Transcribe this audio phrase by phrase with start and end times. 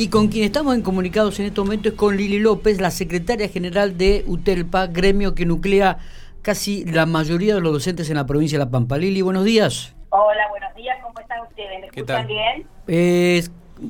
[0.00, 3.50] Y con quien estamos en comunicados en este momento es con Lili López, la secretaria
[3.50, 5.98] general de UTELPA, gremio que nuclea
[6.40, 8.96] casi la mayoría de los docentes en la provincia de La Pampa.
[8.96, 9.94] Lili, buenos días.
[10.08, 11.80] Hola, buenos días, ¿cómo están ustedes?
[11.80, 12.66] ¿Me escuchan bien?
[12.88, 13.42] Eh,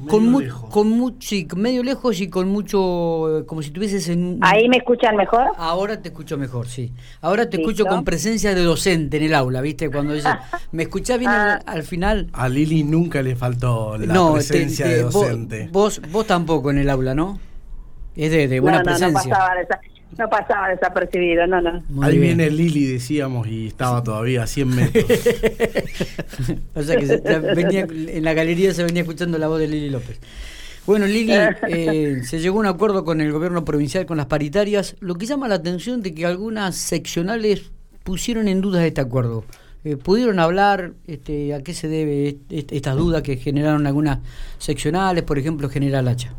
[0.09, 4.39] con, con sí, medio lejos y con mucho, como si tuvieses en...
[4.41, 5.51] ¿Ahí me escuchan mejor?
[5.57, 6.93] Ahora te escucho mejor, sí.
[7.21, 9.91] Ahora te escucho con presencia de docente en el aula, ¿viste?
[9.91, 10.29] Cuando dice,
[10.73, 11.83] ¿me escuchás bien al, ah.
[11.83, 12.29] final?
[12.33, 15.69] A Lili nunca le faltó la presencia de docente.
[15.73, 17.39] Vos, vos, tampoco en el aula, ¿no?
[18.15, 19.09] Es de, buena presencia.
[19.09, 19.55] No pasaba
[20.17, 21.83] desapercibido, no, no.
[22.03, 25.05] Ahí viene Lili, decíamos, y estaba todavía a 100 metros.
[26.75, 27.07] o sea que
[27.55, 30.21] venía, en la galería se venía escuchando la voz de Lili López.
[30.87, 31.35] Bueno, Lili,
[31.69, 35.27] eh, se llegó a un acuerdo con el gobierno provincial, con las paritarias, lo que
[35.27, 37.71] llama la atención de que algunas seccionales
[38.03, 39.45] pusieron en duda este acuerdo.
[39.85, 44.19] Eh, ¿Pudieron hablar este, a qué se debe estas dudas que generaron algunas
[44.59, 46.35] seccionales, por ejemplo, General Hacha?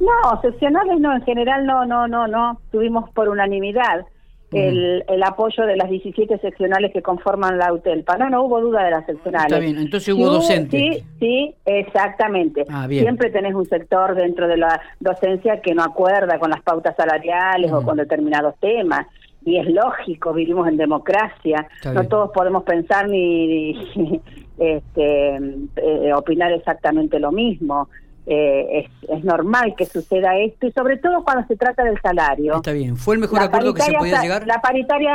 [0.00, 2.60] No, seccionales no, en general no, no, no, no.
[2.70, 4.06] Tuvimos por unanimidad
[4.52, 8.16] el, el apoyo de las 17 seccionales que conforman la UTELPA.
[8.16, 9.52] No, no hubo duda de las seccionales.
[9.52, 10.80] Está bien, entonces hubo docentes.
[10.80, 12.64] Sí, sí, exactamente.
[12.70, 16.96] Ah, Siempre tenés un sector dentro de la docencia que no acuerda con las pautas
[16.96, 19.06] salariales o con determinados temas.
[19.44, 23.80] Y es lógico, vivimos en democracia, no todos podemos pensar ni,
[24.58, 25.36] este,
[25.76, 27.88] eh, opinar exactamente lo mismo.
[28.30, 32.56] Eh, es, normal que suceda esto y sobre todo cuando se trata del salario.
[32.56, 34.46] Está bien, ¿fue el mejor acuerdo que se podía llegar?
[34.46, 35.14] La paritaria,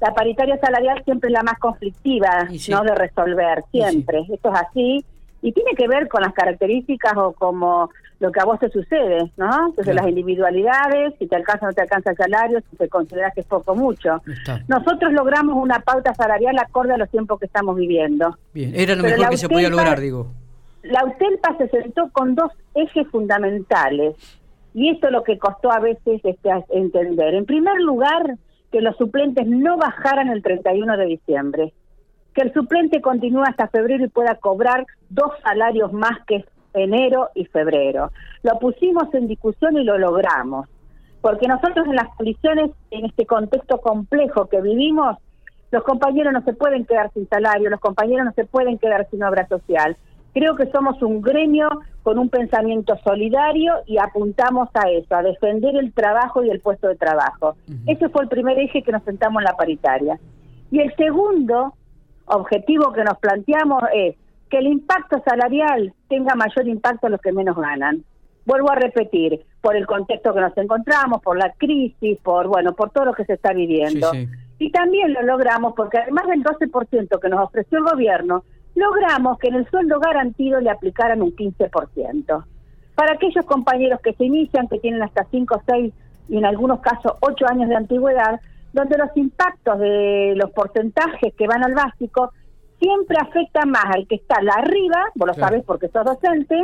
[0.00, 2.82] la paritaria salarial siempre es la más conflictiva, ¿no?
[2.84, 4.26] De resolver, siempre.
[4.32, 5.04] Esto es así
[5.42, 9.30] y tiene que ver con las características o como lo que a vos te sucede,
[9.36, 9.68] ¿no?
[9.68, 13.34] Entonces las individualidades, si te alcanza o no te alcanza el salario, si te consideras
[13.34, 14.22] que es poco mucho.
[14.68, 18.38] Nosotros logramos una pauta salarial acorde a los tiempos que estamos viviendo.
[18.54, 20.28] Bien, era lo mejor que se podía lograr, digo
[20.88, 24.16] la UTELPA se sentó con dos ejes fundamentales
[24.74, 27.34] y esto es lo que costó a veces este, entender.
[27.34, 28.36] En primer lugar,
[28.72, 31.72] que los suplentes no bajaran el 31 de diciembre,
[32.34, 37.46] que el suplente continúe hasta febrero y pueda cobrar dos salarios más que enero y
[37.46, 38.10] febrero.
[38.42, 40.68] Lo pusimos en discusión y lo logramos,
[41.20, 45.16] porque nosotros en las condiciones, en este contexto complejo que vivimos,
[45.70, 49.22] los compañeros no se pueden quedar sin salario, los compañeros no se pueden quedar sin
[49.22, 49.96] obra social.
[50.38, 51.68] Creo que somos un gremio
[52.04, 56.86] con un pensamiento solidario y apuntamos a eso, a defender el trabajo y el puesto
[56.86, 57.56] de trabajo.
[57.88, 60.16] Ese fue el primer eje que nos sentamos en la paritaria.
[60.70, 61.74] Y el segundo
[62.26, 64.14] objetivo que nos planteamos es
[64.48, 68.04] que el impacto salarial tenga mayor impacto a los que menos ganan.
[68.46, 72.90] Vuelvo a repetir, por el contexto que nos encontramos, por la crisis, por bueno, por
[72.90, 74.12] todo lo que se está viviendo.
[74.60, 78.44] Y también lo logramos porque además del 12% que nos ofreció el gobierno,
[78.78, 82.44] logramos que en el sueldo garantido le aplicaran un 15%.
[82.94, 85.92] Para aquellos compañeros que se inician, que tienen hasta 5, 6
[86.28, 88.40] y en algunos casos 8 años de antigüedad,
[88.72, 92.32] donde los impactos de los porcentajes que van al básico
[92.78, 96.56] siempre afectan más al que está arriba, vos lo sabés porque sos docente,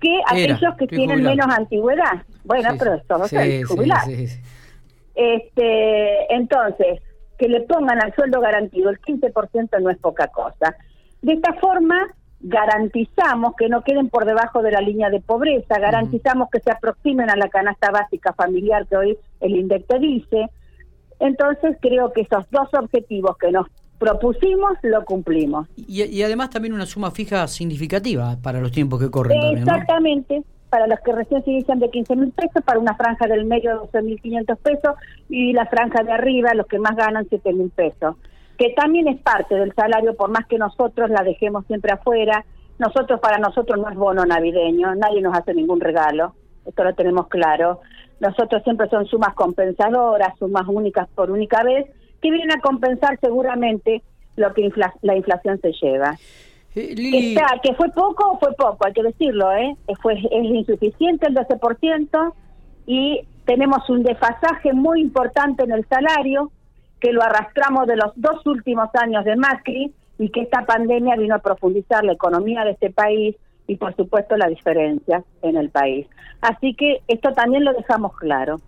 [0.00, 2.22] que aquellos que, tienen menos antigüedad.
[2.44, 3.62] Bueno, pero sos docente,
[5.14, 7.00] Este, entonces,
[7.38, 10.76] que le pongan al sueldo garantido el 15% no es poca cosa.
[11.24, 11.96] De esta forma,
[12.40, 17.30] garantizamos que no queden por debajo de la línea de pobreza, garantizamos que se aproximen
[17.30, 20.50] a la canasta básica familiar que hoy el INDEC te dice.
[21.20, 23.68] Entonces, creo que esos dos objetivos que nos
[23.98, 25.66] propusimos lo cumplimos.
[25.78, 29.56] Y, además también una suma fija significativa para los tiempos que corren.
[29.56, 30.42] Exactamente.
[30.68, 33.70] Para los que recién se inician de 15 mil pesos, para una franja del medio
[33.70, 34.94] de 12 mil 500 pesos
[35.30, 38.16] y la franja de arriba, los que más ganan 7 mil pesos
[38.58, 42.44] que también es parte del salario, por más que nosotros la dejemos siempre afuera.
[42.78, 46.34] Nosotros, para nosotros no es bono navideño, nadie nos hace ningún regalo,
[46.64, 47.80] esto lo tenemos claro.
[48.20, 51.86] Nosotros siempre son sumas compensadoras, sumas únicas por única vez,
[52.20, 54.02] que vienen a compensar seguramente
[54.36, 54.70] lo que
[55.02, 56.16] la inflación se lleva.
[56.76, 59.76] Eh, que fue poco, fue poco, hay que decirlo, ¿eh?
[60.02, 62.32] Fue, es insuficiente el 12%
[62.86, 66.50] y tenemos un desfasaje muy importante en el salario,
[67.00, 71.34] que lo arrastramos de los dos últimos años de Macri y que esta pandemia vino
[71.34, 73.36] a profundizar la economía de este país
[73.66, 76.06] y por supuesto la diferencia en el país.
[76.40, 78.60] Así que esto también lo dejamos claro.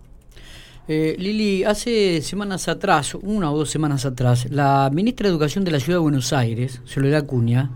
[0.87, 5.71] Eh, Lili, hace semanas atrás, una o dos semanas atrás, la ministra de Educación de
[5.71, 7.69] la Ciudad de Buenos Aires, Soledad Cuña,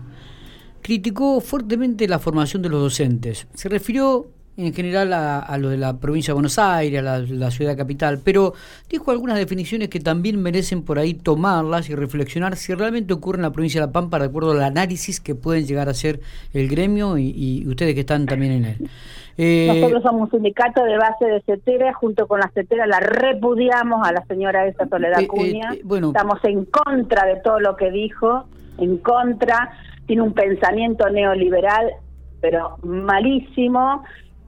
[0.80, 3.46] criticó fuertemente la formación de los docentes.
[3.54, 7.76] Se refirió en general a, lo de la provincia de Buenos Aires, a la, ciudad
[7.76, 8.52] capital, pero
[8.88, 13.42] dijo algunas definiciones que también merecen por ahí tomarlas y reflexionar si realmente ocurre en
[13.42, 16.20] la provincia de La Pampa de acuerdo al análisis que pueden llegar a hacer
[16.52, 18.90] el gremio y, ustedes que están también en él.
[19.38, 24.06] Eh, Nosotros somos un sindicato de base de CETERA, junto con la CETERA la repudiamos
[24.06, 27.90] a la señora esa Soledad eh, eh, bueno, Estamos en contra de todo lo que
[27.90, 28.44] dijo,
[28.76, 29.70] en contra,
[30.06, 31.92] tiene un pensamiento neoliberal,
[32.42, 34.02] pero malísimo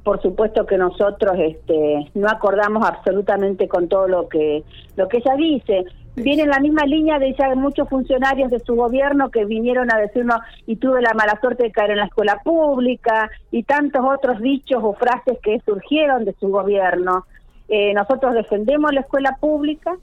[0.04, 4.62] por supuesto que nosotros este, no acordamos absolutamente con todo lo que
[4.96, 5.84] lo que ella dice.
[6.14, 9.98] Viene en la misma línea de ya muchos funcionarios de su gobierno que vinieron a
[9.98, 14.40] decirnos y tuve la mala suerte de caer en la escuela pública y tantos otros
[14.40, 17.26] dichos o frases que surgieron de su gobierno.
[17.68, 19.96] Eh, nosotros defendemos la escuela pública,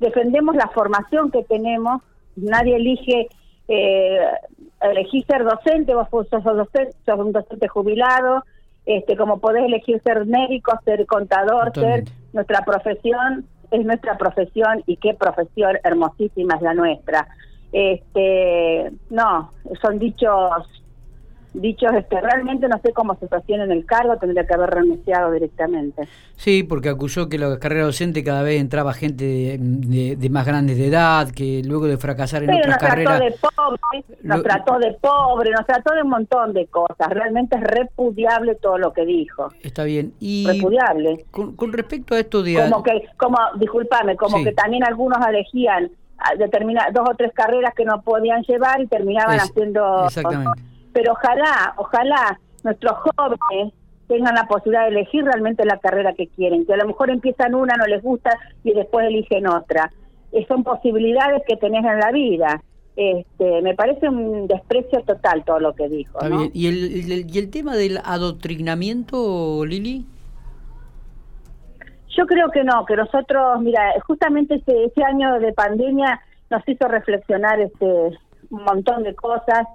[0.00, 2.00] defendemos la formación que tenemos,
[2.36, 3.28] nadie elige
[3.66, 4.20] eh,
[4.80, 8.44] elegir ser docente, vos sos, docente, sos un docente jubilado,
[8.88, 14.96] este, como podés elegir ser médico, ser contador, ser nuestra profesión, es nuestra profesión y
[14.96, 17.28] qué profesión hermosísima es la nuestra.
[17.70, 19.52] Este, no,
[19.82, 20.77] son dichos
[21.60, 25.32] dichos este, realmente no sé cómo se sostiene en el cargo, tendría que haber renunciado
[25.32, 26.08] directamente.
[26.36, 30.86] Sí, porque acusó que la carrera docente cada vez entraba gente de, más grandes de
[30.86, 33.18] edad, que luego de fracasar en otras carreras...
[33.18, 37.08] Trató de pobre, nos trató de pobre, nos trató de un montón de cosas.
[37.08, 39.48] Realmente es repudiable todo lo que dijo.
[39.62, 40.12] Está bien.
[40.20, 41.24] Y repudiable.
[41.30, 42.54] Con, respecto a esto de...
[42.54, 45.90] Como que, como, discúlpame, como que también algunos elegían
[46.36, 50.06] determinar dos o tres carreras que no podían llevar y terminaban haciendo...
[50.06, 53.72] Exactamente pero ojalá, ojalá nuestros jóvenes
[54.08, 57.54] tengan la posibilidad de elegir realmente la carrera que quieren, que a lo mejor empiezan
[57.54, 59.92] una, no les gusta y después eligen otra.
[60.32, 62.60] Eh, son posibilidades que tenés en la vida.
[62.96, 66.18] Este, me parece un desprecio total todo lo que dijo.
[66.52, 70.04] ¿Y, el, ¿Y el tema del adoctrinamiento, Lili?
[72.08, 76.88] Yo creo que no, que nosotros, mira, justamente este, este año de pandemia nos hizo
[76.88, 78.18] reflexionar este
[78.50, 79.66] un montón de cosas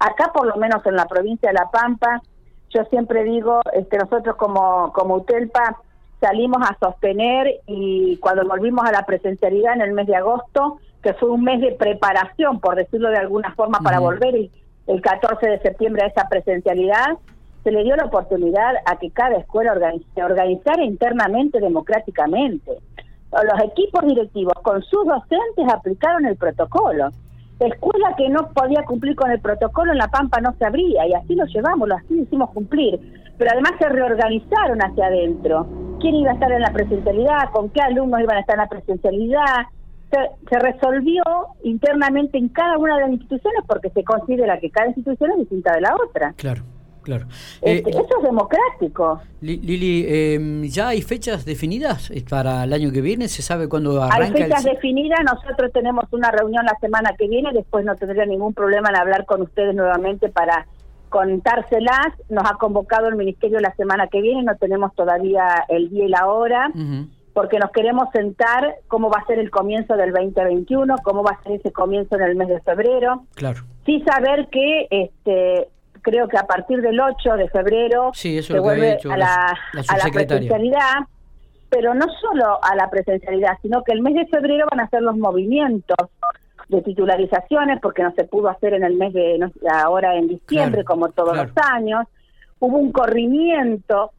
[0.00, 2.22] Acá, por lo menos en la provincia de La Pampa,
[2.70, 5.76] yo siempre digo, este, nosotros como, como UTELPA
[6.20, 11.14] salimos a sostener y cuando volvimos a la presencialidad en el mes de agosto, que
[11.14, 14.50] fue un mes de preparación, por decirlo de alguna forma, para volver el,
[14.86, 17.18] el 14 de septiembre a esa presencialidad,
[17.62, 19.74] se le dio la oportunidad a que cada escuela
[20.14, 22.72] se organizara internamente, democráticamente.
[23.32, 27.10] Los equipos directivos con sus docentes aplicaron el protocolo
[27.66, 31.12] escuela que no podía cumplir con el protocolo en La Pampa no se abría y
[31.12, 32.98] así lo llevamos, lo así hicimos cumplir.
[33.36, 35.66] Pero además se reorganizaron hacia adentro.
[36.00, 37.50] ¿Quién iba a estar en la presencialidad?
[37.52, 39.66] ¿Con qué alumnos iban a estar en la presencialidad?
[40.10, 41.22] Se, resolvió
[41.62, 45.72] internamente en cada una de las instituciones porque se considera que cada institución es distinta
[45.72, 46.32] de la otra.
[46.36, 46.62] Claro.
[47.02, 47.26] Claro.
[47.62, 49.20] Este, eh, eso es democrático.
[49.40, 53.28] Lili, eh, ¿ya hay fechas definidas para el año que viene?
[53.28, 54.24] ¿Se sabe cuándo arranca?
[54.24, 58.54] Hay fechas definidas, nosotros tenemos una reunión la semana que viene, después no tendría ningún
[58.54, 60.66] problema en hablar con ustedes nuevamente para
[61.08, 62.08] contárselas.
[62.28, 66.08] Nos ha convocado el Ministerio la semana que viene, no tenemos todavía el día y
[66.08, 66.70] la hora.
[67.32, 71.42] porque nos queremos sentar cómo va a ser el comienzo del 2021, cómo va a
[71.44, 73.22] ser ese comienzo en el mes de febrero.
[73.34, 73.62] Claro.
[73.86, 75.68] Sí saber que este
[76.02, 79.58] creo que a partir del 8 de febrero se vuelve a la,
[79.88, 80.94] a la presencialidad,
[81.68, 85.02] pero no solo a la presencialidad, sino que el mes de febrero van a ser
[85.02, 85.96] los movimientos
[86.68, 89.40] de titularizaciones, porque no se pudo hacer en el mes de
[89.72, 92.06] ahora en diciembre, como todos los años.
[92.60, 94.12] Hubo un corrimiento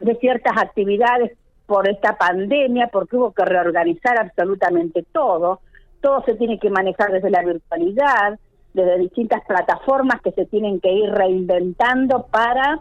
[0.00, 1.32] de ciertas actividades
[1.66, 5.60] por esta pandemia, porque hubo que reorganizar absolutamente todo.
[6.00, 8.38] Todo se tiene que manejar desde la virtualidad
[8.76, 12.80] desde distintas plataformas que se tienen que ir reinventando para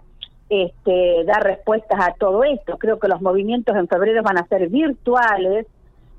[0.49, 2.77] este, dar respuestas a todo esto.
[2.77, 5.65] Creo que los movimientos en febrero van a ser virtuales,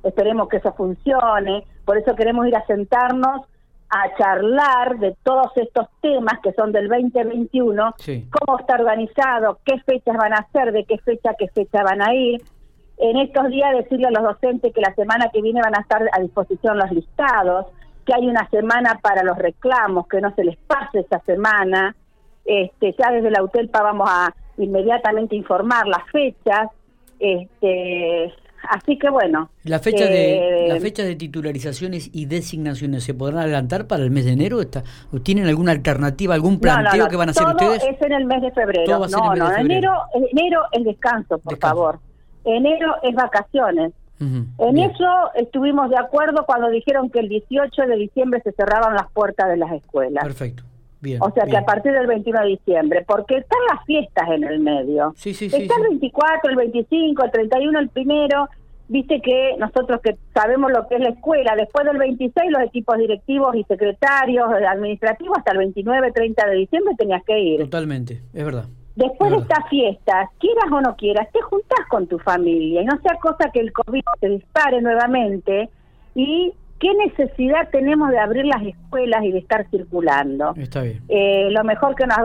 [0.02, 3.42] esperemos que eso funcione, por eso queremos ir a sentarnos
[3.88, 7.94] a charlar de todos estos temas que son del 2021,
[8.30, 12.12] cómo está organizado, qué fechas van a ser, de qué fecha qué fecha van a
[12.14, 12.42] ir.
[12.98, 16.02] En estos días decirle a los docentes que la semana que viene van a estar
[16.10, 17.66] a disposición los listados,
[18.06, 21.94] que hay una semana para los reclamos, que no se les pase esa semana.
[22.44, 26.70] Este, ya desde la UTELPA vamos a inmediatamente informar las fechas.
[27.18, 28.32] Este,
[28.70, 29.50] así que bueno.
[29.64, 34.24] ¿La fecha, de, ¿La fecha de titularizaciones y designaciones se podrán adelantar para el mes
[34.24, 34.60] de enero?
[34.60, 37.82] Está, ¿O tienen alguna alternativa, algún planteo que van a hacer ustedes?
[37.82, 39.06] es en el mes de febrero.
[39.08, 39.92] no, no, enero,
[40.32, 41.98] enero es descanso, por favor.
[42.44, 43.92] Enero es vacaciones.
[44.18, 49.10] En eso estuvimos de acuerdo cuando dijeron que el 18 de diciembre se cerraban las
[49.12, 50.24] puertas de las escuelas.
[50.24, 50.62] Perfecto.
[51.20, 54.60] o sea que a partir del 21 de diciembre, porque están las fiestas en el
[54.60, 55.12] medio.
[55.16, 55.56] Sí, sí, sí.
[55.62, 58.48] Está el 24, el 25, el 31, el primero.
[58.88, 62.96] Viste que nosotros que sabemos lo que es la escuela, después del 26 los equipos
[62.98, 67.60] directivos y secretarios administrativos hasta el 29, 30 de diciembre tenías que ir.
[67.60, 68.66] Totalmente, es verdad.
[68.96, 72.98] Después de estas fiestas, quieras o no quieras, te juntás con tu familia y no
[73.02, 75.68] sea cosa que el COVID te dispare nuevamente
[76.14, 80.52] y ¿Qué necesidad tenemos de abrir las escuelas y de estar circulando?
[80.56, 81.02] Está bien.
[81.08, 82.18] Eh, lo mejor que nos,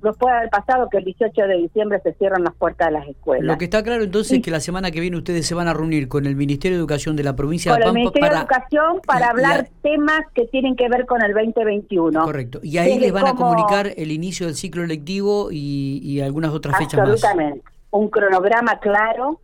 [0.00, 3.08] nos, puede haber pasado que el 18 de diciembre se cierran las puertas de las
[3.08, 3.46] escuelas.
[3.46, 5.74] Lo que está claro entonces es que la semana que viene ustedes se van a
[5.74, 7.88] reunir con el Ministerio de Educación de la provincia de Pampa.
[7.88, 12.22] Con el Ministerio de Educación para hablar temas que tienen que ver con el 2021.
[12.22, 12.60] Correcto.
[12.62, 17.00] Y ahí les van a comunicar el inicio del ciclo electivo y, algunas otras fechas
[17.00, 17.10] más.
[17.10, 17.64] Absolutamente.
[17.90, 19.40] Un cronograma claro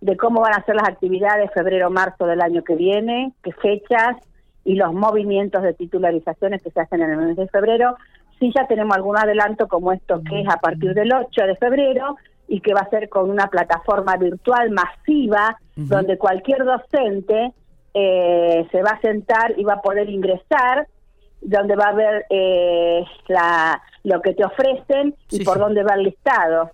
[0.00, 4.16] de cómo van a ser las actividades febrero-marzo del año que viene, qué fechas
[4.64, 7.96] y los movimientos de titularizaciones que se hacen en el mes de febrero.
[8.38, 12.16] Sí ya tenemos algún adelanto como esto que es a partir del 8 de febrero
[12.48, 17.52] y que va a ser con una plataforma virtual masiva donde cualquier docente
[17.94, 20.88] eh, se va a sentar y va a poder ingresar,
[21.40, 26.04] donde va a ver eh, la, lo que te ofrecen y por dónde va el
[26.04, 26.70] listado.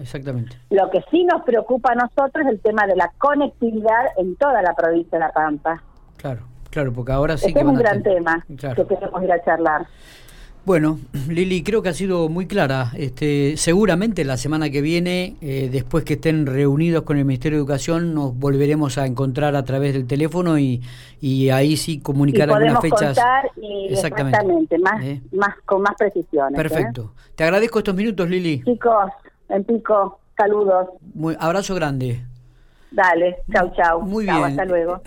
[0.00, 0.56] Exactamente.
[0.70, 4.62] Lo que sí nos preocupa a nosotros es el tema de la conectividad en toda
[4.62, 5.82] la provincia de La Pampa.
[6.16, 9.86] Claro, claro, porque ahora sí este es un gran tema que queremos ir a charlar.
[10.64, 10.98] Bueno,
[11.28, 12.90] Lili, creo que ha sido muy clara.
[12.96, 17.60] Este, seguramente la semana que viene, eh, después que estén reunidos con el Ministerio de
[17.60, 20.80] Educación, nos volveremos a encontrar a través del teléfono y,
[21.20, 23.18] y ahí sí comunicar algunas fechas.
[23.60, 25.20] Y exactamente, más, ¿Eh?
[25.32, 26.54] más con más precisión.
[26.54, 26.56] ¿eh?
[26.56, 27.12] Perfecto.
[27.34, 28.62] Te agradezco estos minutos, Lili.
[28.64, 29.12] Chicos,
[29.54, 30.18] en Pico.
[30.36, 30.88] Saludos.
[31.14, 32.24] Muy, abrazo grande.
[32.90, 34.02] Dale, chau, chau.
[34.02, 34.44] Muy bien.
[34.44, 35.00] hasta luego.